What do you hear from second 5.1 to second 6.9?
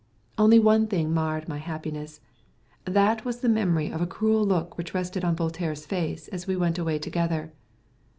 on Voltaire's face as we went